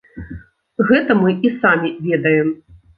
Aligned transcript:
Гэта 0.89 1.17
мы 1.21 1.37
і 1.47 1.55
самі 1.61 1.95
ведаем. 2.11 2.55